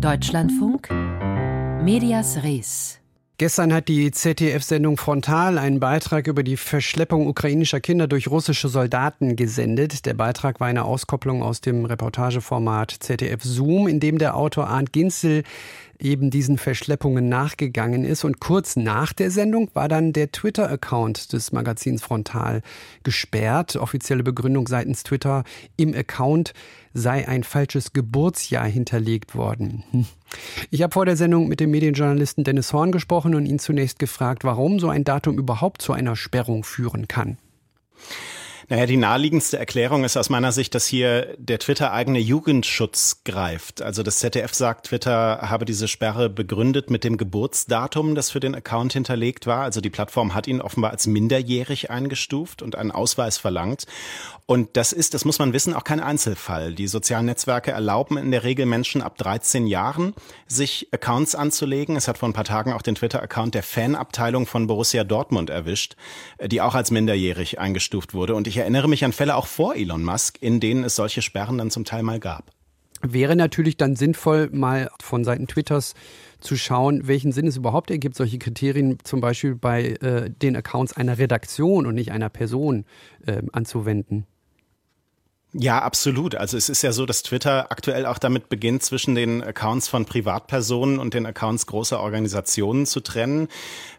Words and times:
Deutschlandfunk 0.00 0.90
Medias 1.82 2.44
Res. 2.44 3.00
Gestern 3.36 3.72
hat 3.72 3.88
die 3.88 4.10
ZDF-Sendung 4.12 4.96
Frontal 4.96 5.58
einen 5.58 5.80
Beitrag 5.80 6.28
über 6.28 6.44
die 6.44 6.56
Verschleppung 6.56 7.26
ukrainischer 7.26 7.80
Kinder 7.80 8.06
durch 8.06 8.28
russische 8.28 8.68
Soldaten 8.68 9.34
gesendet. 9.34 10.06
Der 10.06 10.14
Beitrag 10.14 10.60
war 10.60 10.68
eine 10.68 10.84
Auskopplung 10.84 11.42
aus 11.42 11.60
dem 11.60 11.84
Reportageformat 11.84 12.92
ZDF 12.92 13.42
Zoom, 13.42 13.88
in 13.88 13.98
dem 13.98 14.18
der 14.18 14.36
Autor 14.36 14.68
Arndt 14.68 14.92
Ginzel 14.92 15.42
eben 16.00 16.30
diesen 16.30 16.58
Verschleppungen 16.58 17.28
nachgegangen 17.28 18.04
ist. 18.04 18.24
Und 18.24 18.40
kurz 18.40 18.76
nach 18.76 19.12
der 19.12 19.30
Sendung 19.30 19.70
war 19.74 19.88
dann 19.88 20.12
der 20.12 20.32
Twitter-Account 20.32 21.32
des 21.32 21.52
Magazins 21.52 22.02
Frontal 22.02 22.62
gesperrt. 23.02 23.76
Offizielle 23.76 24.22
Begründung 24.22 24.66
seitens 24.66 25.02
Twitter, 25.02 25.44
im 25.76 25.94
Account 25.94 26.52
sei 26.94 27.28
ein 27.28 27.44
falsches 27.44 27.92
Geburtsjahr 27.92 28.66
hinterlegt 28.66 29.34
worden. 29.34 29.84
Ich 30.70 30.82
habe 30.82 30.92
vor 30.92 31.06
der 31.06 31.16
Sendung 31.16 31.48
mit 31.48 31.58
dem 31.58 31.70
Medienjournalisten 31.70 32.44
Dennis 32.44 32.74
Horn 32.74 32.92
gesprochen 32.92 33.34
und 33.34 33.46
ihn 33.46 33.58
zunächst 33.58 33.98
gefragt, 33.98 34.44
warum 34.44 34.78
so 34.78 34.90
ein 34.90 35.02
Datum 35.02 35.38
überhaupt 35.38 35.80
zu 35.80 35.94
einer 35.94 36.16
Sperrung 36.16 36.64
führen 36.64 37.08
kann. 37.08 37.38
Naja, 38.70 38.84
die 38.84 38.98
naheliegendste 38.98 39.58
Erklärung 39.58 40.04
ist 40.04 40.18
aus 40.18 40.28
meiner 40.28 40.52
Sicht, 40.52 40.74
dass 40.74 40.86
hier 40.86 41.34
der 41.38 41.58
Twitter-eigene 41.58 42.18
Jugendschutz 42.18 43.22
greift. 43.24 43.80
Also 43.80 44.02
das 44.02 44.18
ZDF 44.18 44.52
sagt, 44.52 44.88
Twitter 44.88 45.38
habe 45.40 45.64
diese 45.64 45.88
Sperre 45.88 46.28
begründet 46.28 46.90
mit 46.90 47.02
dem 47.02 47.16
Geburtsdatum, 47.16 48.14
das 48.14 48.30
für 48.30 48.40
den 48.40 48.54
Account 48.54 48.92
hinterlegt 48.92 49.46
war. 49.46 49.62
Also 49.62 49.80
die 49.80 49.88
Plattform 49.88 50.34
hat 50.34 50.46
ihn 50.46 50.60
offenbar 50.60 50.90
als 50.90 51.06
minderjährig 51.06 51.90
eingestuft 51.90 52.60
und 52.60 52.76
einen 52.76 52.90
Ausweis 52.90 53.38
verlangt. 53.38 53.86
Und 54.44 54.76
das 54.76 54.92
ist, 54.92 55.14
das 55.14 55.24
muss 55.24 55.38
man 55.38 55.54
wissen, 55.54 55.72
auch 55.72 55.84
kein 55.84 56.00
Einzelfall. 56.00 56.74
Die 56.74 56.88
sozialen 56.88 57.26
Netzwerke 57.26 57.70
erlauben 57.70 58.18
in 58.18 58.30
der 58.30 58.44
Regel 58.44 58.66
Menschen 58.66 59.00
ab 59.00 59.16
13 59.16 59.66
Jahren, 59.66 60.14
sich 60.46 60.88
Accounts 60.90 61.34
anzulegen. 61.34 61.96
Es 61.96 62.06
hat 62.06 62.18
vor 62.18 62.28
ein 62.28 62.34
paar 62.34 62.44
Tagen 62.44 62.74
auch 62.74 62.82
den 62.82 62.96
Twitter-Account 62.96 63.54
der 63.54 63.62
Fanabteilung 63.62 64.46
von 64.46 64.66
Borussia 64.66 65.04
Dortmund 65.04 65.48
erwischt, 65.48 65.96
die 66.44 66.60
auch 66.60 66.74
als 66.74 66.90
minderjährig 66.90 67.58
eingestuft 67.58 68.12
wurde. 68.12 68.34
Und 68.34 68.46
ich 68.46 68.57
erinnere 68.58 68.88
mich 68.88 69.04
an 69.04 69.12
Fälle 69.12 69.36
auch 69.36 69.46
vor 69.46 69.74
Elon 69.74 70.04
Musk, 70.04 70.38
in 70.40 70.60
denen 70.60 70.84
es 70.84 70.96
solche 70.96 71.22
Sperren 71.22 71.58
dann 71.58 71.70
zum 71.70 71.84
Teil 71.84 72.02
mal 72.02 72.20
gab. 72.20 72.52
Wäre 73.00 73.36
natürlich 73.36 73.76
dann 73.76 73.94
sinnvoll, 73.94 74.48
mal 74.50 74.90
von 75.00 75.22
Seiten 75.24 75.46
Twitters 75.46 75.94
zu 76.40 76.56
schauen, 76.56 77.06
welchen 77.06 77.30
Sinn 77.30 77.46
es 77.46 77.56
überhaupt 77.56 77.90
ergibt, 77.90 78.16
solche 78.16 78.38
Kriterien 78.38 78.98
zum 79.04 79.20
Beispiel 79.20 79.54
bei 79.54 79.90
äh, 80.00 80.30
den 80.30 80.56
Accounts 80.56 80.96
einer 80.96 81.18
Redaktion 81.18 81.86
und 81.86 81.94
nicht 81.94 82.10
einer 82.10 82.28
Person 82.28 82.84
äh, 83.26 83.42
anzuwenden. 83.52 84.26
Ja, 85.54 85.78
absolut. 85.80 86.34
Also 86.34 86.58
es 86.58 86.68
ist 86.68 86.82
ja 86.82 86.92
so, 86.92 87.06
dass 87.06 87.22
Twitter 87.22 87.72
aktuell 87.72 88.04
auch 88.04 88.18
damit 88.18 88.50
beginnt, 88.50 88.82
zwischen 88.82 89.14
den 89.14 89.42
Accounts 89.42 89.88
von 89.88 90.04
Privatpersonen 90.04 90.98
und 90.98 91.14
den 91.14 91.24
Accounts 91.24 91.66
großer 91.66 92.00
Organisationen 92.00 92.84
zu 92.84 93.00
trennen. 93.00 93.48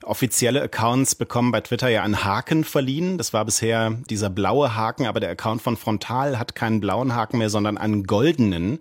Offizielle 0.04 0.62
Accounts 0.62 1.16
bekommen 1.16 1.52
bei 1.52 1.62
Twitter 1.62 1.90
ja 1.90 2.04
einen 2.04 2.24
Haken 2.24 2.64
verliehen. 2.64 3.18
Das 3.18 3.34
war 3.34 3.46
bisher 3.46 3.98
dieser 4.12 4.30
blaue 4.30 4.76
Haken, 4.76 5.08
aber 5.08 5.20
der 5.20 5.32
Account 5.32 5.64
von 5.64 5.76
Frontal 5.76 6.38
hat 6.38 6.54
keinen 6.54 6.82
blauen 6.82 7.16
Haken 7.16 7.40
mehr, 7.40 7.50
sondern 7.50 7.80
einen 7.80 8.04
goldenen. 8.04 8.80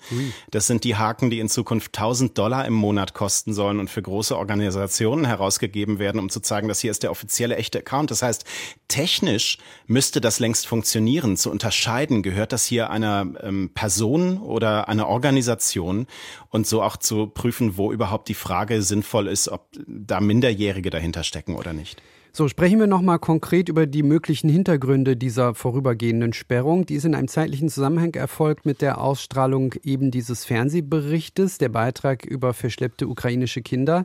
Das 0.50 0.66
sind 0.66 0.84
die 0.84 0.96
Haken, 0.96 1.30
die 1.30 1.40
in 1.40 1.48
Zukunft 1.48 1.96
1000 1.96 2.36
Dollar 2.36 2.66
im 2.66 2.74
Monat 2.74 3.14
kosten 3.14 3.54
sollen 3.54 3.80
und 3.80 3.88
für 3.88 4.02
große 4.02 4.36
Organisationen 4.36 5.24
herausgegeben 5.24 5.98
werden, 5.98 6.20
um 6.20 6.28
zu 6.28 6.40
zeigen, 6.40 6.68
dass 6.68 6.80
hier 6.80 6.90
ist 6.90 7.02
der 7.02 7.12
offizielle 7.12 7.56
echte 7.56 7.78
Account. 7.78 8.10
Das 8.10 8.20
heißt, 8.20 8.44
technisch 8.88 9.56
müsste 9.86 10.20
das 10.20 10.38
längst 10.38 10.66
funktionieren. 10.66 11.38
Zu 11.38 11.50
unterscheiden 11.50 12.22
gehört 12.22 12.52
das 12.52 12.57
das 12.58 12.64
hier 12.64 12.90
einer 12.90 13.24
ähm, 13.40 13.70
Person 13.72 14.38
oder 14.38 14.88
einer 14.88 15.06
Organisation 15.06 16.08
und 16.50 16.66
so 16.66 16.82
auch 16.82 16.96
zu 16.96 17.28
prüfen, 17.28 17.76
wo 17.76 17.92
überhaupt 17.92 18.28
die 18.28 18.34
Frage 18.34 18.82
sinnvoll 18.82 19.28
ist, 19.28 19.48
ob 19.48 19.68
da 19.86 20.20
Minderjährige 20.20 20.90
dahinter 20.90 21.22
stecken 21.22 21.54
oder 21.54 21.72
nicht. 21.72 22.02
So, 22.32 22.48
sprechen 22.48 22.80
wir 22.80 22.88
nochmal 22.88 23.20
konkret 23.20 23.68
über 23.68 23.86
die 23.86 24.02
möglichen 24.02 24.50
Hintergründe 24.50 25.16
dieser 25.16 25.54
vorübergehenden 25.54 26.32
Sperrung. 26.32 26.84
Die 26.84 26.94
ist 26.94 27.04
in 27.04 27.14
einem 27.14 27.28
zeitlichen 27.28 27.68
Zusammenhang 27.68 28.14
erfolgt 28.14 28.66
mit 28.66 28.82
der 28.82 29.00
Ausstrahlung 29.00 29.74
eben 29.84 30.10
dieses 30.10 30.44
Fernsehberichtes, 30.44 31.58
der 31.58 31.68
Beitrag 31.68 32.24
über 32.24 32.54
verschleppte 32.54 33.06
ukrainische 33.06 33.62
Kinder. 33.62 34.04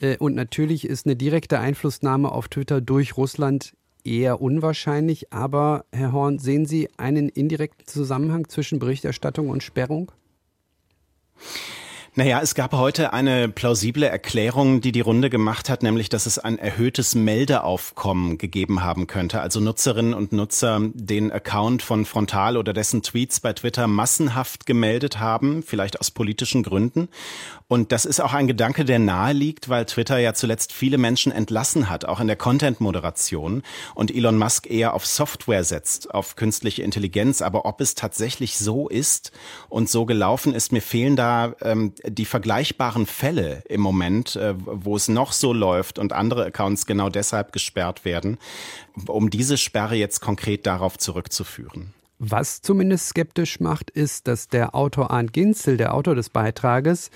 Äh, 0.00 0.16
und 0.18 0.34
natürlich 0.34 0.86
ist 0.86 1.06
eine 1.06 1.16
direkte 1.16 1.60
Einflussnahme 1.60 2.30
auf 2.32 2.48
Twitter 2.48 2.80
durch 2.80 3.16
Russland 3.16 3.74
eher 4.06 4.40
unwahrscheinlich. 4.40 5.32
Aber, 5.32 5.84
Herr 5.92 6.12
Horn, 6.12 6.38
sehen 6.38 6.66
Sie 6.66 6.88
einen 6.96 7.28
indirekten 7.28 7.86
Zusammenhang 7.86 8.48
zwischen 8.48 8.78
Berichterstattung 8.78 9.48
und 9.50 9.62
Sperrung? 9.62 10.12
Naja, 12.18 12.40
es 12.40 12.54
gab 12.54 12.72
heute 12.72 13.12
eine 13.12 13.46
plausible 13.50 14.06
Erklärung, 14.06 14.80
die 14.80 14.90
die 14.90 15.02
Runde 15.02 15.28
gemacht 15.28 15.68
hat, 15.68 15.82
nämlich, 15.82 16.08
dass 16.08 16.24
es 16.24 16.38
ein 16.38 16.58
erhöhtes 16.58 17.14
Meldeaufkommen 17.14 18.38
gegeben 18.38 18.82
haben 18.82 19.06
könnte. 19.06 19.42
Also 19.42 19.60
Nutzerinnen 19.60 20.14
und 20.14 20.32
Nutzer 20.32 20.80
den 20.94 21.30
Account 21.30 21.82
von 21.82 22.06
Frontal 22.06 22.56
oder 22.56 22.72
dessen 22.72 23.02
Tweets 23.02 23.40
bei 23.40 23.52
Twitter 23.52 23.86
massenhaft 23.86 24.64
gemeldet 24.64 25.18
haben, 25.20 25.62
vielleicht 25.62 26.00
aus 26.00 26.10
politischen 26.10 26.62
Gründen. 26.62 27.10
Und 27.68 27.92
das 27.92 28.06
ist 28.06 28.20
auch 28.20 28.32
ein 28.32 28.46
Gedanke, 28.46 28.86
der 28.86 28.98
nahe 28.98 29.34
liegt, 29.34 29.68
weil 29.68 29.84
Twitter 29.84 30.16
ja 30.16 30.32
zuletzt 30.32 30.72
viele 30.72 30.96
Menschen 30.96 31.32
entlassen 31.32 31.90
hat, 31.90 32.06
auch 32.06 32.20
in 32.20 32.28
der 32.28 32.36
Content-Moderation. 32.36 33.62
Und 33.94 34.14
Elon 34.14 34.38
Musk 34.38 34.70
eher 34.70 34.94
auf 34.94 35.04
Software 35.04 35.64
setzt, 35.64 36.14
auf 36.14 36.36
künstliche 36.36 36.82
Intelligenz. 36.82 37.42
Aber 37.42 37.66
ob 37.66 37.82
es 37.82 37.94
tatsächlich 37.94 38.56
so 38.56 38.88
ist 38.88 39.32
und 39.68 39.90
so 39.90 40.06
gelaufen 40.06 40.54
ist, 40.54 40.72
mir 40.72 40.80
fehlen 40.80 41.16
da 41.16 41.54
ähm, 41.60 41.92
die 42.08 42.24
vergleichbaren 42.24 43.06
Fälle 43.06 43.62
im 43.68 43.80
Moment, 43.80 44.36
äh, 44.36 44.54
wo 44.56 44.96
es 44.96 45.08
noch 45.08 45.32
so 45.32 45.52
läuft 45.52 45.98
und 45.98 46.12
andere 46.12 46.46
Accounts 46.46 46.86
genau 46.86 47.08
deshalb 47.08 47.52
gesperrt 47.52 48.04
werden, 48.04 48.38
um 49.06 49.30
diese 49.30 49.56
Sperre 49.56 49.96
jetzt 49.96 50.20
konkret 50.20 50.66
darauf 50.66 50.98
zurückzuführen. 50.98 51.94
Was 52.18 52.62
zumindest 52.62 53.08
skeptisch 53.08 53.60
macht, 53.60 53.90
ist, 53.90 54.26
dass 54.26 54.48
der 54.48 54.74
Autor 54.74 55.10
Arndt 55.10 55.32
Ginzel, 55.32 55.76
der 55.76 55.94
Autor 55.94 56.14
des 56.14 56.30
Beitrages, 56.30 57.10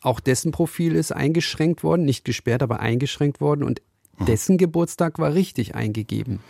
auch 0.00 0.20
dessen 0.20 0.52
Profil 0.52 0.94
ist 0.94 1.10
eingeschränkt 1.10 1.82
worden, 1.82 2.04
nicht 2.04 2.24
gesperrt, 2.24 2.62
aber 2.62 2.78
eingeschränkt 2.78 3.40
worden 3.40 3.64
und 3.64 3.82
mhm. 4.18 4.26
dessen 4.26 4.56
Geburtstag 4.56 5.18
war 5.18 5.34
richtig 5.34 5.74
eingegeben. 5.74 6.40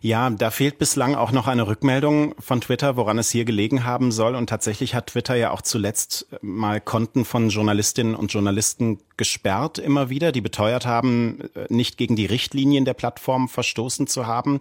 Ja, 0.00 0.28
da 0.30 0.50
fehlt 0.50 0.78
bislang 0.78 1.14
auch 1.14 1.32
noch 1.32 1.46
eine 1.46 1.66
Rückmeldung 1.66 2.34
von 2.38 2.60
Twitter, 2.60 2.96
woran 2.96 3.18
es 3.18 3.30
hier 3.30 3.44
gelegen 3.44 3.84
haben 3.84 4.12
soll. 4.12 4.34
Und 4.34 4.48
tatsächlich 4.48 4.94
hat 4.94 5.08
Twitter 5.08 5.34
ja 5.34 5.50
auch 5.50 5.62
zuletzt 5.62 6.26
mal 6.42 6.80
Konten 6.80 7.24
von 7.24 7.48
Journalistinnen 7.48 8.14
und 8.14 8.32
Journalisten 8.32 9.00
gesperrt 9.16 9.78
immer 9.78 10.10
wieder, 10.10 10.32
die 10.32 10.40
beteuert 10.40 10.86
haben, 10.86 11.40
äh, 11.54 11.66
nicht 11.68 11.96
gegen 11.96 12.16
die 12.16 12.26
Richtlinien 12.26 12.84
der 12.84 12.94
Plattform 12.94 13.48
verstoßen 13.48 14.06
zu 14.06 14.26
haben. 14.26 14.60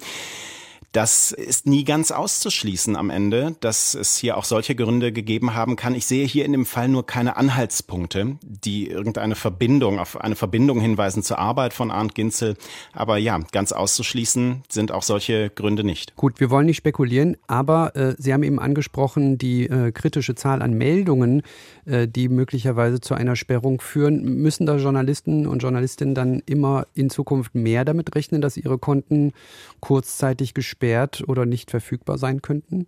Das 0.96 1.34
ist 1.34 1.68
nie 1.68 1.84
ganz 1.84 2.12
auszuschließen 2.12 2.96
am 2.96 3.10
Ende, 3.10 3.58
dass 3.60 3.96
es 3.96 4.16
hier 4.16 4.38
auch 4.38 4.46
solche 4.46 4.76
Gründe 4.76 5.12
gegeben 5.12 5.54
haben 5.54 5.76
kann. 5.76 5.94
Ich 5.94 6.06
sehe 6.06 6.26
hier 6.26 6.46
in 6.46 6.54
dem 6.54 6.66
Fall 6.66 6.88
nur 6.88 7.06
keine 7.06 7.36
Anhaltspunkte, 7.36 8.38
die 8.42 8.88
irgendeine 8.88 9.36
Verbindung, 9.36 10.00
auf 10.00 10.22
eine 10.22 10.38
Verbindung 10.38 10.80
hinweisen 10.80 11.22
zur 11.22 11.38
Arbeit 11.38 11.74
von 11.74 11.92
Arndt 11.92 12.16
Ginzel. 12.16 12.56
Aber 12.94 13.18
ja, 13.18 13.38
ganz 13.52 13.74
auszuschließen 13.74 14.64
sind 14.70 14.94
auch 14.94 15.04
solche 15.04 15.50
Gründe 15.50 15.84
nicht. 15.84 16.16
Gut, 16.16 16.40
wir 16.40 16.50
wollen 16.50 16.66
nicht 16.66 16.78
spekulieren, 16.78 17.36
aber 17.46 17.94
äh, 17.98 18.16
Sie 18.18 18.32
haben 18.32 18.44
eben 18.44 18.60
angesprochen, 18.60 19.38
die 19.38 19.66
äh, 19.66 19.92
kritische 19.92 20.36
Zahl 20.36 20.62
an 20.62 20.76
Meldungen, 20.76 21.42
äh, 21.84 22.08
die 22.08 22.30
möglicherweise 22.30 23.02
zu 23.02 23.16
einer 23.16 23.36
Sperrung 23.36 23.82
führen. 23.82 24.24
Müssen 24.24 24.66
da 24.66 24.78
Journalisten 24.78 25.46
und 25.46 25.62
Journalistinnen 25.62 26.16
dann 26.16 26.42
immer 26.46 26.88
in 26.94 27.10
Zukunft 27.10 27.54
mehr 27.54 27.84
damit 27.84 28.16
rechnen, 28.16 28.40
dass 28.40 28.56
ihre 28.56 28.78
Konten 28.78 29.34
kurzzeitig 29.82 30.54
gesperrt 30.54 30.85
gesperrt 30.86 31.24
oder 31.28 31.46
nicht 31.46 31.72
verfügbar 31.72 32.18
sein 32.18 32.42
könnten? 32.42 32.88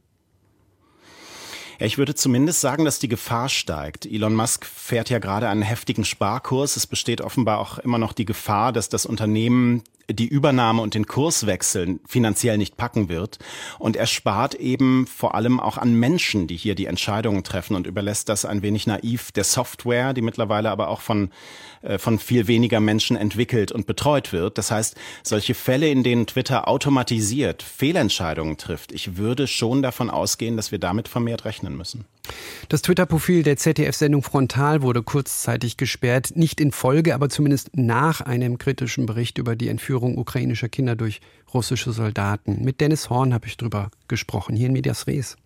Ich 1.79 1.97
würde 1.97 2.15
zumindest 2.15 2.61
sagen, 2.61 2.85
dass 2.85 2.99
die 2.99 3.07
Gefahr 3.07 3.49
steigt. 3.49 4.05
Elon 4.05 4.33
Musk 4.33 4.65
fährt 4.65 5.09
ja 5.09 5.19
gerade 5.19 5.47
einen 5.47 5.61
heftigen 5.61 6.05
Sparkurs. 6.05 6.75
Es 6.75 6.87
besteht 6.87 7.21
offenbar 7.21 7.59
auch 7.59 7.77
immer 7.77 7.99
noch 7.99 8.13
die 8.13 8.25
Gefahr, 8.25 8.71
dass 8.71 8.89
das 8.89 9.05
Unternehmen 9.05 9.83
die 10.09 10.27
Übernahme 10.27 10.81
und 10.81 10.93
den 10.93 11.05
Kurswechsel 11.05 11.99
finanziell 12.07 12.57
nicht 12.57 12.77
packen 12.77 13.09
wird. 13.09 13.39
Und 13.77 13.95
er 13.95 14.07
spart 14.07 14.55
eben 14.55 15.05
vor 15.05 15.35
allem 15.35 15.59
auch 15.59 15.77
an 15.77 15.93
Menschen, 15.93 16.47
die 16.47 16.55
hier 16.55 16.75
die 16.75 16.85
Entscheidungen 16.85 17.43
treffen 17.43 17.75
und 17.75 17.87
überlässt 17.87 18.29
das 18.29 18.45
ein 18.45 18.61
wenig 18.61 18.87
naiv 18.87 19.31
der 19.33 19.43
Software, 19.43 20.13
die 20.13 20.21
mittlerweile 20.21 20.69
aber 20.69 20.87
auch 20.87 21.01
von, 21.01 21.31
äh, 21.81 21.97
von 21.97 22.19
viel 22.19 22.47
weniger 22.47 22.79
Menschen 22.79 23.17
entwickelt 23.17 23.71
und 23.71 23.85
betreut 23.85 24.31
wird. 24.31 24.57
Das 24.57 24.71
heißt, 24.71 24.95
solche 25.23 25.53
Fälle, 25.53 25.89
in 25.89 26.03
denen 26.03 26.25
Twitter 26.25 26.67
automatisiert 26.67 27.61
Fehlentscheidungen 27.61 28.57
trifft, 28.57 28.93
ich 28.93 29.17
würde 29.17 29.47
schon 29.47 29.81
davon 29.81 30.09
ausgehen, 30.09 30.55
dass 30.55 30.71
wir 30.71 30.79
damit 30.79 31.09
vermehrt 31.09 31.43
rechnen 31.43 31.75
müssen. 31.75 32.05
Das 32.69 32.81
Twitter-Profil 32.81 33.43
der 33.43 33.57
ZDF-Sendung 33.57 34.23
Frontal 34.23 34.81
wurde 34.81 35.03
kurzzeitig 35.03 35.77
gesperrt, 35.77 36.33
nicht 36.35 36.59
in 36.59 36.71
Folge, 36.71 37.15
aber 37.15 37.29
zumindest 37.29 37.75
nach 37.75 38.21
einem 38.21 38.57
kritischen 38.57 39.05
Bericht 39.05 39.37
über 39.37 39.55
die 39.55 39.69
Entführung 39.97 40.17
ukrainischer 40.19 40.69
Kinder 40.69 40.95
durch 40.95 41.21
russische 41.53 41.91
Soldaten. 41.91 42.63
Mit 42.63 42.81
Dennis 42.81 43.09
Horn 43.09 43.33
habe 43.33 43.47
ich 43.47 43.57
drüber 43.57 43.89
gesprochen, 44.07 44.55
hier 44.55 44.67
in 44.67 44.73
Medias 44.73 45.07
Res. 45.07 45.37